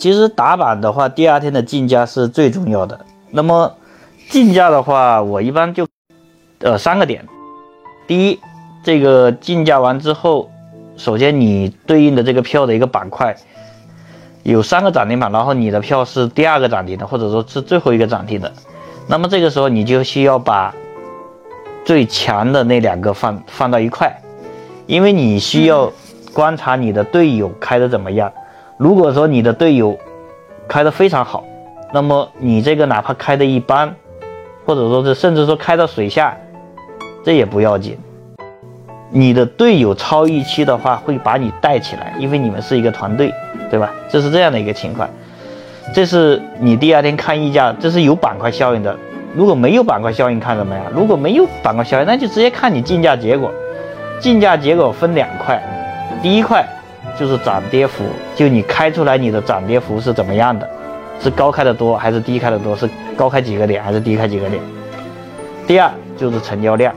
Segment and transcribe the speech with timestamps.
[0.00, 2.98] 其实打板的话，第二天的竞价是最重要的。
[3.30, 3.70] 那么
[4.30, 5.86] 竞价的话，我一般就
[6.60, 7.22] 呃三个点。
[8.08, 8.40] 第一，
[8.82, 10.50] 这个竞价完之后，
[10.96, 13.36] 首先你对应的这个票的一个板块
[14.42, 18.50] 有三个涨停板，然后你的票是第二个涨停的，或者说是最后一个涨停的。
[19.06, 20.74] 那么这个时候你就需要把
[21.84, 24.18] 最强的那两个放放到一块，
[24.86, 25.92] 因为你需要
[26.32, 28.32] 观察你的队友开的怎么样。
[28.80, 29.94] 如果说你的队友
[30.66, 31.44] 开的非常好，
[31.92, 33.94] 那么你这个哪怕开的一般，
[34.64, 36.34] 或者说是甚至说开到水下，
[37.22, 37.98] 这也不要紧。
[39.10, 43.30] 你的队友超预期的话，会把你带起来，因为你们是一个团队，
[43.70, 43.90] 对吧？
[44.08, 45.06] 这是这样的一个情况。
[45.94, 48.96] 这是你第二天看溢价，这是有板块效应的。
[49.34, 50.84] 如果没有板块效应，看什么呀？
[50.94, 53.52] 如果没有板块效应，那就直接看你竞价结果。
[54.18, 55.62] 竞价结果分两块，
[56.22, 56.66] 第一块
[57.20, 58.02] 就是涨跌幅，
[58.34, 60.66] 就你开出来你的涨跌幅是怎么样的，
[61.22, 64.58] 是高开的多还是低开的多，是高开几个点还是低开几个点。
[65.66, 66.94] 第二就是成交量，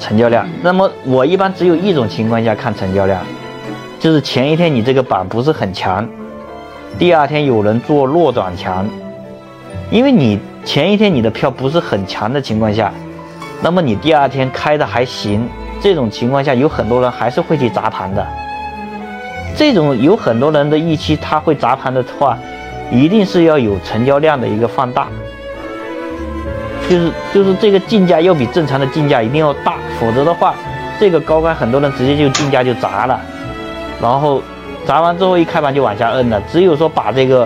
[0.00, 0.48] 成交量。
[0.62, 3.20] 那么我一般只有一种情况下看成交量，
[4.00, 6.08] 就是前一天你这个板不是很强。
[6.98, 8.88] 第二天有人做弱转强，
[9.90, 12.90] 因为你前一天你的票不是很强的情况下，
[13.60, 15.46] 那么你第二天开的还行，
[15.82, 18.26] 这种情况下有很多人还是会去砸盘的。
[19.56, 22.38] 这种有很多人的预期他会砸盘的话，
[22.92, 25.08] 一定是要有成交量的一个放大，
[26.88, 30.54] 就是就是这个竞价要比正常的竞价一定要大，否则的话，
[31.00, 33.18] 这个高开很多人直接就竞价就砸了，
[34.00, 34.42] 然后。
[34.86, 37.44] 砸完之后一开盘就往下摁了，只有说把这个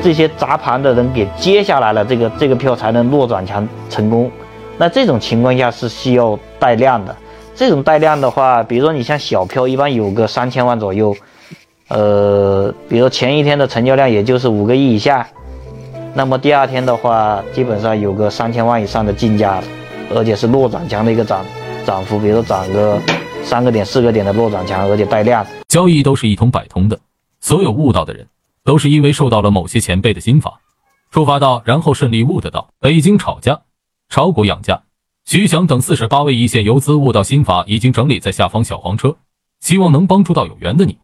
[0.00, 4.30] 这些砸盘的人给接下来了，这个这个票才能弱转强成功。
[4.76, 7.16] 那这种情况下是需要带量的。
[7.58, 11.16] 这种带量的话，比如说你像小票，一般有个三千万左右，
[11.88, 15.26] 呃，比如前一天的成交量也就是五个亿以下，
[16.14, 19.60] 那么第二天的话，基本上有个三千万以上的竞价，
[20.14, 21.44] 而且是弱转强的一个涨
[21.84, 22.96] 涨幅，比如说涨个
[23.42, 25.44] 三个点、四个点的弱转强，而且带量。
[25.66, 26.96] 交易都是一通百通的，
[27.40, 28.24] 所有悟道的人
[28.62, 30.60] 都是因为受到了某些前辈的心法，
[31.10, 32.68] 触发到，然后顺利悟得到。
[32.78, 33.62] 北京炒家、
[34.08, 34.80] 炒股养家、
[35.30, 39.14] 徐翔等四十八位一线游资悟道心法已经整理在下方小黄车，
[39.60, 40.96] 希望能帮助到有缘的你。